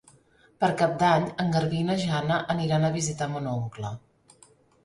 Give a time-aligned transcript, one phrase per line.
[0.63, 3.93] Per Cap d'Any en Garbí i na Jana aniran a visitar mon oncle.